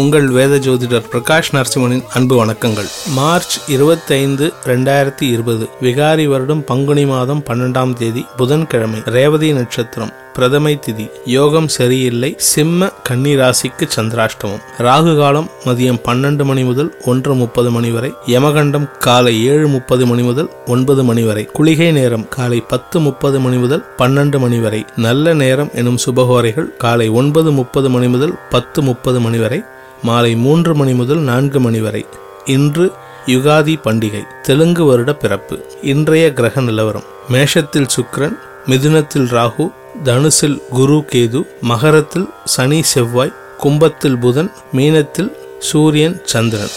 உங்கள் 0.00 0.26
வேத 0.28 0.56
ஜோதிடர் 0.56 1.06
பிரகாஷ் 1.12 1.48
நரசிம்மனின் 1.52 2.02
அன்பு 2.14 2.34
வணக்கங்கள். 2.40 2.88
மார்ச் 3.08 3.54
இருபத்தைந்து 3.68 4.52
ரெண்டாயிரத்தி 4.64 5.22
இருபது 5.22 5.68
விகாரி 5.82 6.26
வருடம் 6.26 6.64
பங்குனி 6.64 7.06
மாதம் 7.06 7.42
பன்னெண்டாம் 7.46 7.92
தேதி 7.92 8.26
புதன்கிழமை 8.36 9.00
ரேவதி 9.04 9.52
நட்சத்திரம் 9.52 10.12
பிரதமை 10.36 10.74
திதி. 10.86 11.10
யோகம் 11.24 11.68
சரியில்லை 11.68 12.34
சிம்ம 12.36 12.90
கன்னி 13.02 13.36
ராசிக்கு 13.36 13.86
சந்திராஷ்டமம். 13.96 14.62
ராகு 14.78 15.16
காலம் 15.16 15.48
மதியம் 15.64 15.98
பன்னெண்டு 16.04 16.44
மணி 16.44 16.64
முதல் 16.64 16.90
ஒன்று 17.04 17.34
முப்பது 17.34 17.70
மணி 17.70 17.90
வரை. 17.90 18.12
யமகண்டம் 18.26 18.98
காலை 18.98 19.46
ஏழு 19.46 19.68
முப்பது 19.68 20.06
மணி 20.06 20.22
முதல் 20.22 20.50
ஒன்பது 20.66 21.04
மணி 21.04 21.22
வரை. 21.22 21.44
குளிகை 21.52 21.92
நேரம் 21.92 22.28
காலை 22.28 22.60
பத்து 22.60 23.00
முப்பது 23.00 23.40
மணி 23.40 23.56
முதல் 23.56 23.84
பன்னெண்டு 23.98 24.38
மணி 24.38 24.58
வரை. 24.58 24.84
நல்ல 24.96 25.34
நேரம் 25.34 25.70
எனும் 25.74 25.98
சுபகோரைகள் 26.06 26.76
காலை 26.76 27.08
ஒன்பது 27.08 27.52
முப்பது 27.52 27.90
மணி 27.90 28.08
முதல் 28.08 28.38
பத்து 28.50 28.82
முப்பது 28.82 29.20
மணி 29.20 29.38
வரை. 29.38 29.62
மாலை 30.02 30.36
மூன்று 30.36 30.74
மணி 30.74 30.92
முதல் 30.92 31.18
நான்கு 31.18 31.60
மணி 31.60 31.80
வரை. 31.80 32.06
இன்று 32.44 32.92
யுகாதி 33.26 33.74
பண்டிகை 33.84 34.22
தெலுங்கு 34.42 34.84
வருட 34.84 35.14
பிறப்பு. 35.14 35.64
இன்றைய 35.82 36.32
கிரக 36.32 36.60
நிலவரம் 36.60 37.02
மேஷத்தில் 37.32 37.88
சுக்ரன் 37.96 38.38
மிதுனத்தில் 38.66 39.28
ராகு 39.28 39.70
தனுசில் 40.04 40.62
குரு 40.70 41.04
கேது 41.12 41.46
மகரத்தில் 41.60 42.28
சனி 42.44 42.82
செவ்வாய் 42.82 43.32
கும்பத்தில் 43.58 44.18
புதன் 44.18 44.52
மீனத்தில் 44.76 45.32
சூரியன் 45.58 46.20
சந்திரன். 46.24 46.74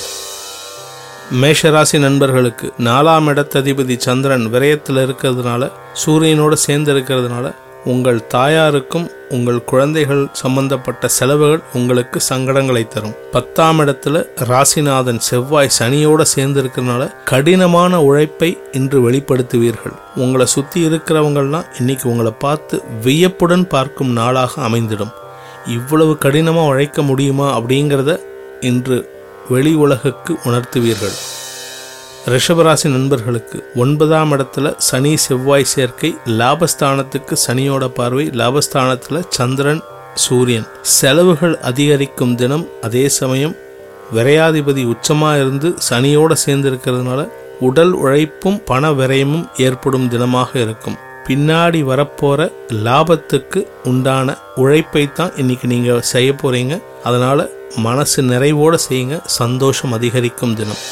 மேஷராசி 1.42 2.00
நண்பர்களுக்கு 2.00 2.74
நாலாம் 2.80 3.28
இடத்ததிபதி 3.28 3.98
சந்திரன் 3.98 4.48
விரயத்தில் 4.54 5.00
இருக்கிறதுனால 5.02 5.72
சூரியனோட 6.06 6.54
சேர்ந்து 6.54 6.94
இருக்கிறதுனால 6.94 7.56
உங்கள் 7.86 8.22
தாயாருக்கும் 8.34 9.12
உங்கள் 9.30 9.64
குழந்தைகள் 9.64 10.28
சம்பந்தப்பட்ட 10.32 11.08
செலவுகள் 11.08 11.60
உங்களுக்கு 11.74 12.22
சங்கடங்களை 12.30 12.88
தரும். 12.88 13.16
பத்தாம் 13.32 13.80
இடத்துல 13.80 14.26
ராசிநாதன் 14.40 15.18
செவ்வாய் 15.18 15.70
சனியோட 15.80 16.26
சேர்ந்திருக்கிறனால 16.36 17.14
கடினமான 17.26 18.02
உழைப்பை 18.02 18.58
இன்று 18.72 19.12
வெளிப்படுத்துவீர்கள். 19.12 19.96
உங்களை 20.16 20.46
சுத்தி 20.46 20.88
இருக்கிறவங்கள்லாம் 20.88 21.66
இன்னைக்கு 21.80 22.10
உங்களை 22.10 22.32
பார்த்து 22.32 22.82
வியப்புடன் 23.04 23.68
பார்க்கும் 23.68 24.12
நாளாக 24.12 24.62
அமைந்திடும். 24.62 25.12
இவ்வளவு 25.66 26.18
கடினமா 26.22 26.66
உழைக்க 26.66 27.02
முடியுமா 27.02 27.60
அப்படிங்கிறத 27.60 28.20
இன்று 28.60 29.10
வெளி 29.50 29.74
உலகுக்கு 29.74 30.40
உணர்த்துவீர்கள். 30.44 31.16
ரிஷபராசி 32.30 32.88
நண்பர்களுக்கு 32.90 33.72
ஒன்பதாம் 33.76 34.32
இடத்துல 34.32 34.74
சனி 34.78 35.18
செவ்வாய் 35.18 35.64
சேர்க்கை 35.64 36.16
லாபஸ்தானத்துக்கு 36.40 37.36
சனியோட 37.48 37.88
பார்வை 37.88 38.28
லாபஸ்தானத்துல 38.28 39.22
சந்திரன் 39.30 39.82
சூரியன். 40.14 40.68
செலவுகள் 40.82 41.58
அதிகரிக்கும் 41.60 42.36
தினம் 42.36 42.68
அதே 42.82 43.10
சமயம் 43.10 43.56
விரையாதிபதி 44.16 44.84
உச்சமாக 44.94 45.40
இருந்து 45.40 45.76
சனியோட 45.90 46.34
சேர்ந்து 46.34 46.72
இருக்கிறதுனால 46.72 47.24
உடல் 47.60 47.92
உழைப்பும் 47.92 48.64
பண 48.64 48.92
விரயமும் 48.92 49.48
ஏற்படும் 49.58 50.10
தினமாக 50.10 50.56
இருக்கும். 50.56 50.98
பின்னாடி 51.28 51.82
வரப்போற 51.84 52.52
லாபத்துக்கு 52.70 53.68
உண்டான 53.84 54.38
உழைப்பை 54.56 55.14
தான் 55.14 55.32
இன்னைக்கு 55.38 55.68
நீங்க 55.68 56.00
செய்ய 56.00 56.32
போறீங்க. 56.32 56.82
அதனால 57.04 57.50
மனசு 57.76 58.22
நிறைவோட 58.22 58.78
செய்யுங்க 58.90 59.20
சந்தோஷம் 59.26 59.92
அதிகரிக்கும் 59.92 60.56
தினம். 60.56 60.84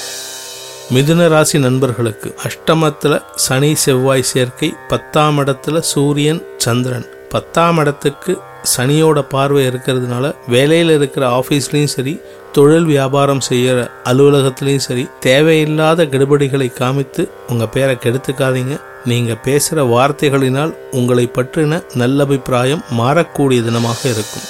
மிதுன 0.94 1.28
ராசி 1.28 1.58
நண்பர்களுக்கு 1.60 2.30
அஷ்டமத்தில் 2.48 3.16
சனி 3.36 3.76
செவ்வாய் 3.76 4.24
சேர்க்கை 4.30 4.70
பத்தாம் 4.88 5.38
இடத்துல 5.40 5.80
சூரியன் 5.80 6.40
சந்திரன். 6.58 7.06
பத்தாம் 7.30 7.78
இடத்துக்கு 7.78 8.34
சனியோட 8.76 9.22
பார்வை 9.34 9.68
இருக்கிறதுனால 9.68 10.34
வேலையில் 10.48 10.90
இருக்கிற 10.90 11.26
ஆஃபீஸ்லேயும் 11.40 11.94
சரி 11.96 12.14
தொழில் 12.52 12.86
வியாபாரம் 12.86 13.46
செய்கிற 13.50 13.78
அலுவலகத்திலையும் 14.04 14.86
சரி 14.88 15.08
தேவையில்லாத 15.20 16.06
கெடுபடிகளை 16.06 16.70
காமித்து 16.82 17.26
உங்கள் 17.50 17.74
பேரை 17.76 17.96
கெடுத்துக்காதீங்க. 17.96 18.78
நீங்கள் 19.06 19.44
பேசுகிற 19.44 19.84
வார்த்தைகளினால் 19.96 20.74
உங்களை 20.92 21.32
பற்றின 21.34 21.84
நல்லபிப்பிராயம் 21.96 22.86
மாறக்கூடிய 22.98 23.62
தினமாக 23.68 24.02
இருக்கும். 24.16 24.48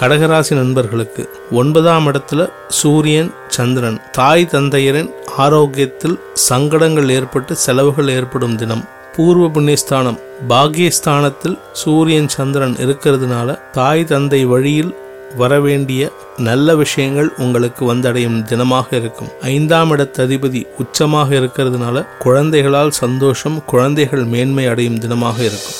கடகராசி 0.00 0.54
நண்பர்களுக்கு 0.54 1.22
ஒன்பதாம் 1.50 2.06
இடத்துல 2.06 2.50
சூரியன் 2.68 3.30
சந்திரன். 3.48 4.00
தாய் 4.10 4.48
தந்தையரின் 4.52 5.10
ஆரோக்கியத்தில் 5.38 6.14
சங்கடங்கள் 6.32 7.08
ஏற்பட்டு 7.08 7.56
செலவுகள் 7.56 8.08
ஏற்படும் 8.08 8.56
தினம். 8.56 8.84
பூர்வ 9.16 9.46
புண்ணியஸ்தானம் 9.46 10.18
பாகியஸ்தானத்தில் 10.48 11.58
சூரியன் 11.72 12.28
சந்திரன் 12.28 12.76
இருக்கிறதுனால 12.76 13.58
தாய் 13.70 14.04
தந்தை 14.04 14.44
வழியில் 14.44 14.94
வரவேண்டிய 15.36 16.12
நல்ல 16.36 16.76
விஷயங்கள் 16.76 17.32
உங்களுக்கு 17.38 17.94
வந்தடையும் 17.94 18.38
தினமாக 18.42 18.88
இருக்கும். 18.92 19.28
ஐந்தாம் 19.40 19.92
இடத்து 19.96 20.22
அதிபதி 20.26 20.62
உச்சமாக 20.84 21.28
இருக்கிறதுனால 21.40 22.06
குழந்தைகளால் 22.18 22.96
சந்தோஷம் 23.02 23.64
குழந்தைகள் 23.64 24.24
மேன்மை 24.24 24.66
அடையும் 24.66 25.00
தினமாக 25.00 25.38
இருக்கும். 25.38 25.78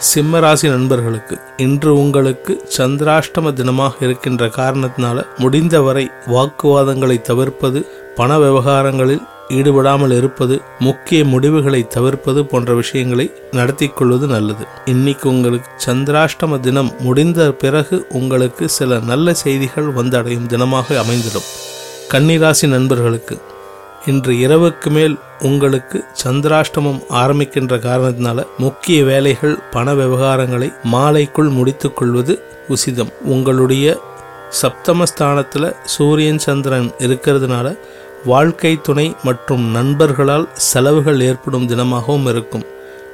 சிம்மராசி 0.00 0.68
நண்பர்களுக்கு 0.68 1.38
இன்று 1.56 1.98
உங்களுக்கு 1.98 2.66
சந்திராஷ்டம 2.76 3.52
தினமாக 3.52 3.92
இருக்கின்ற 4.00 4.46
காரணத்தினால 4.46 5.22
முடிந்தவரை 5.38 6.10
வாக்குவாதங்களை 6.26 7.20
தவிர்ப்பது 7.20 7.86
பண 8.16 8.38
விவகாரங்களில் 8.38 9.22
ஈடுபடாமல் 9.48 10.10
இருப்பது 10.10 10.60
முக்கிய 10.78 11.24
முடிவுகளை 11.24 11.86
தவிர்ப்பது 11.88 12.44
போன்ற 12.44 12.74
விஷயங்களை 12.74 13.32
நடத்தி 13.52 13.88
கொள்வது 13.88 14.26
நல்லது. 14.26 14.66
இன்னைக்கு 14.84 15.28
உங்களுக்கு 15.28 15.70
சந்திராஷ்டம 15.86 16.60
தினம் 16.60 16.92
முடிந்த 17.00 17.52
பிறகு 17.52 18.06
உங்களுக்கு 18.10 18.68
சில 18.68 18.98
நல்ல 18.98 19.34
செய்திகள் 19.34 19.84
வந்தடையும் 19.84 20.46
தினமாக 20.46 20.96
அமைந்திடும். 21.04 21.48
கன்னிராசி 22.10 22.68
நண்பர்களுக்கு 22.68 23.52
இன்று 24.06 24.32
இரவுக்கு 24.32 24.90
மேல் 24.90 25.18
உங்களுக்கு 25.40 26.04
சந்திராஷ்டமம் 26.24 27.00
ஆரம்பிக்கின்ற 27.10 27.74
காரணத்தினால 27.78 28.46
முக்கிய 28.58 29.04
வேலைகள் 29.04 29.58
பண 29.70 29.94
விவகாரங்களை 29.94 30.72
மாலைக்குள் 30.92 31.50
முடித்து 31.50 31.92
கொள்வது 31.92 32.42
உசிதம். 32.68 33.12
உங்களுடைய 33.24 34.00
சப்தமஸ்தானத்தில் 34.62 35.76
சூரியன் 35.84 36.38
சந்திரன் 36.38 36.90
இருக்கிறதுனால 36.98 37.78
வாழ்க்கை 38.24 38.80
துணை 38.80 39.16
மற்றும் 39.22 39.64
நண்பர்களால் 39.70 40.48
செலவுகள் 40.54 41.20
ஏற்படும் 41.20 41.68
தினமாகவும் 41.68 42.28
இருக்கும். 42.28 42.64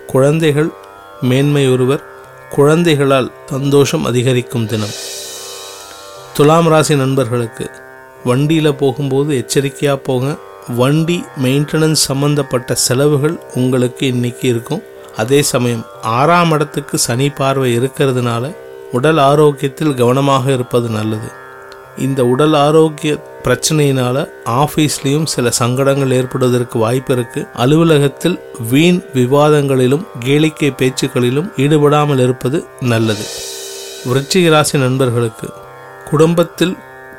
குழந்தைகள் 0.07 0.71
மேன்மை 1.23 1.73
ஒருவர் 1.73 2.05
குழந்தைகளால் 2.51 3.33
சந்தோஷம் 3.47 4.05
அதிகரிக்கும் 4.05 4.67
தினம். 4.67 4.95
துலாம் 6.35 6.69
ராசி 6.69 6.97
நண்பர்களுக்கு 6.97 7.71
வண்டியில் 8.25 8.75
போகும்போது 8.75 9.37
எச்சரிக்கையாக 9.37 9.99
போங்க. 9.99 10.37
வண்டி 10.69 11.25
மெயின்டெனன்ஸ் 11.43 12.07
சம்பந்தப்பட்ட 12.09 12.75
செலவுகள் 12.75 13.41
உங்களுக்கு 13.55 14.07
இன்னைக்கு 14.07 14.49
இருக்கும். 14.49 14.83
அதே 15.17 15.43
சமயம் 15.43 15.85
ஆறாம் 16.03 16.51
இடத்துக்கு 16.51 16.99
சனி 16.99 17.29
பார்வை 17.31 17.79
இருக்கிறதுனால 17.79 18.55
உடல் 18.93 19.19
ஆரோக்கியத்தில் 19.19 19.95
கவனமாக 19.95 20.53
இருப்பது 20.53 20.89
நல்லது. 20.89 21.29
இந்த 21.99 22.27
உடல் 22.27 22.55
ஆரோக்கிய 22.55 23.13
பிரச்சனையினால 23.45 24.29
ஆஃபீஸ்லேயும் 24.45 25.25
சில 25.25 25.51
சங்கடங்கள் 25.51 26.11
ஏற்படுவதற்கு 26.11 26.79
வாய்ப்பு 26.79 27.13
இருக்கு. 27.13 27.47
அலுவலகத்தில் 27.55 28.41
வீண் 28.71 29.01
விவாதங்களிலும் 29.15 30.07
கேளிக்கை 30.25 30.71
பேச்சுக்களிலும் 30.81 31.51
ஈடுபடாமல் 31.57 32.19
இருப்பது 32.19 32.67
நல்லது. 32.81 33.25
விருச்சிக 34.09 34.51
ராசி 34.51 34.79
நண்பர்களுக்கு 34.79 35.49
குடும்பத்தில் 36.11 36.77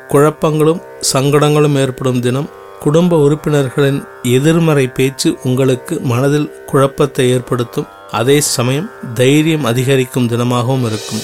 குழப்பங்களும் 0.08 0.82
சங்கடங்களும் 1.12 1.78
ஏற்படும் 1.78 2.20
தினம் 2.20 2.48
குடும்ப 2.82 3.18
உறுப்பினர்களின் 3.18 3.98
எதிர்மறை 4.22 4.86
பேச்சு 4.86 5.38
உங்களுக்கு 5.42 6.00
மனதில் 6.00 6.48
குழப்பத்தை 6.66 7.30
ஏற்படுத்தும். 7.30 7.86
அதே 8.10 8.40
சமயம் 8.40 8.90
தைரியம் 9.14 9.64
அதிகரிக்கும் 9.64 10.28
தினமாகவும் 10.28 10.84
இருக்கும். 10.84 11.22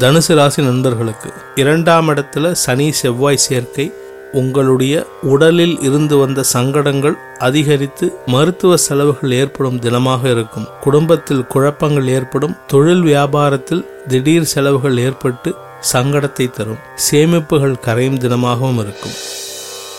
தனுசு 0.00 0.34
ராசி 0.34 0.62
நண்பர்களுக்கு 0.62 1.30
இரண்டாம் 1.54 2.08
இடத்துல 2.08 2.52
சனி 2.52 2.92
செவ்வாய் 2.92 3.36
சேர்க்கை. 3.36 3.92
உங்களுடைய 4.32 5.06
உடலில் 5.22 5.80
இருந்து 5.80 6.18
வந்த 6.18 6.42
சங்கடங்கள் 6.42 7.16
அதிகரித்து 7.38 8.12
மருத்துவ 8.26 8.76
செலவுகள் 8.76 9.32
ஏற்படும் 9.32 9.80
தினமாக 9.80 10.30
இருக்கும். 10.30 10.68
குடும்பத்தில் 10.80 11.46
குழப்பங்கள் 11.46 12.08
ஏற்படும். 12.08 12.56
தொழில் 12.66 13.02
வியாபாரத்தில் 13.02 13.86
திடீர் 14.08 14.50
செலவுகள் 14.54 14.98
ஏற்பட்டு 14.98 15.54
சங்கடத்தை 15.92 16.50
தரும். 16.50 16.82
சேமிப்புகள் 17.10 17.82
கரையும் 17.86 18.18
தினமாகவும் 18.18 18.78
இருக்கும். 18.78 19.16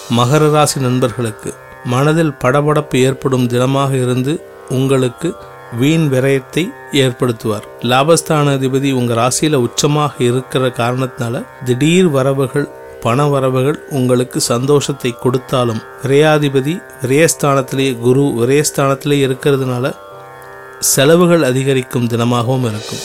மகர 0.10 0.52
ராசி 0.52 0.80
நண்பர்களுக்கு 0.80 1.54
மனதில் 1.86 2.34
படபடப்பு 2.44 2.96
ஏற்படும் 2.96 3.48
தினமாக 3.48 3.92
இருந்து 4.02 4.34
உங்களுக்கு 4.70 5.36
வீண் 5.80 6.08
விரயத்தை 6.14 6.64
ஏற்படுத்துவார். 6.92 7.66
லாபஸ்தானாதிபதி 7.82 8.92
உங்கள் 8.92 9.16
ராசியில் 9.16 9.64
உச்சமாக 9.68 10.14
இருக்கிற 10.22 10.68
காரணத்தினால 10.68 11.44
திடீர் 11.66 12.08
வரவுகள் 12.08 12.68
பண 13.02 13.28
வரவுகள் 13.28 13.80
உங்களுக்கு 13.90 14.42
சந்தோஷத்தை 14.42 15.12
கொடுத்தாலும் 15.20 15.82
விரையாதிபதி 16.04 16.82
விரயஸ்தானத்திலேயே 17.02 18.00
குரு 18.00 18.24
விரயஸ்தானத்திலே 18.42 19.18
இருக்கிறதுனால 19.28 19.94
செலவுகள் 20.80 21.44
அதிகரிக்கும் 21.44 22.08
தினமாகவும் 22.08 22.68
இருக்கும். 22.70 23.02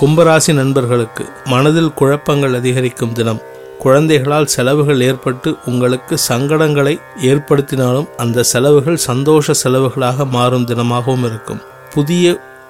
கும்பராசி 0.00 0.52
நண்பர்களுக்கு 0.52 1.24
மனதில் 1.44 1.94
குழப்பங்கள் 1.94 2.54
அதிகரிக்கும் 2.54 3.12
தினம் 3.12 3.40
குழந்தைகளால் 3.82 4.52
செலவுகள் 4.54 5.00
ஏற்பட்டு 5.00 5.50
உங்களுக்கு 5.66 6.14
சங்கடங்களை 6.28 6.94
ஏற்படுத்தினாலும் 7.30 8.08
அந்த 8.16 8.42
செலவுகள் 8.42 8.96
சந்தோஷ 8.96 9.52
செலவுகளாக 9.62 10.26
மாறும் 10.26 10.66
தினமாகவும் 10.66 11.24
இருக்கும். 11.28 11.60
புதிய 11.94 12.24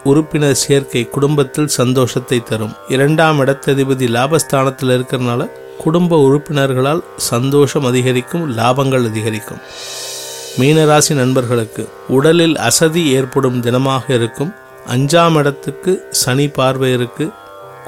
உறுப்பினர் 0.05 0.61
சேர்க்கை 0.65 1.03
குடும்பத்தில் 1.09 1.73
சந்தோஷத்தை 1.79 2.39
தரும். 2.43 2.75
இரண்டாம் 2.89 3.41
இடத்ததிபதி 3.41 4.07
லாபஸ்தானத்தில் 4.17 4.93
இருக்கிறனால 4.97 5.49
குடும்ப 5.79 6.17
உறுப்பினர்களால் 6.27 7.03
சந்தோஷம் 7.17 7.85
அதிகரிக்கும் 7.85 8.57
லாபங்கள் 8.57 9.05
அதிகரிக்கும். 9.11 9.61
மீனராசி 10.59 11.15
நண்பர்களுக்கு 11.15 11.83
உடலில் 12.09 12.57
அசதி 12.69 13.03
ஏற்படும் 13.19 13.63
தினமாக 13.63 14.05
இருக்கும். 14.11 14.53
அஞ்சாம் 14.95 15.37
இடத்துக்கு 15.39 15.93
சனி 16.11 16.49
பார்வை 16.49 16.93
இருக்கு 16.93 17.27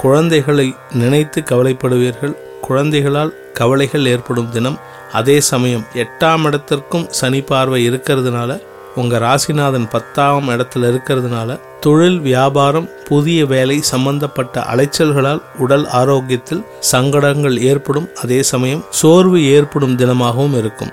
குழந்தைகளை 0.02 0.74
நினைத்து 0.92 1.40
கவலைப்படுவீர்கள். 1.50 2.34
குழந்தைகளால் 2.66 3.32
கவலைகள் 3.52 4.06
ஏற்படும் 4.06 4.50
தினம். 4.50 4.78
அதே 5.12 5.36
சமயம் 5.52 5.86
எட்டாம் 6.02 6.44
இடத்திற்கும் 6.48 7.08
சனி 7.20 7.40
பார்வை 7.40 7.80
இருக்கிறதுனால 7.90 8.50
உங்க 8.96 9.18
ராசிநாதன் 9.18 9.90
பத்தாம் 9.90 10.48
இடத்துல 10.48 10.88
இருக்கிறதுனால 10.92 11.50
தொழில் 11.80 12.18
வியாபாரம் 12.20 12.88
புதிய 13.04 13.46
வேலை 13.46 13.76
சம்பந்தப்பட்ட 13.92 14.64
அலைச்சல்களால் 14.72 15.40
உடல் 15.58 15.86
ஆரோக்கியத்தில் 16.00 16.64
சங்கடங்கள் 16.92 17.56
ஏற்படும். 17.70 18.08
அதே 18.22 18.40
சமயம் 18.52 18.84
சோர்வு 19.00 19.38
ஏற்படும் 19.56 19.96
தினமாகவும் 19.96 20.56
இருக்கும். 20.58 20.92